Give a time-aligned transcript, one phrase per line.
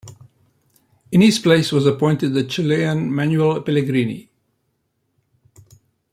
[1.11, 4.31] In his place was appointed the Chilean Manuel Pellegrini.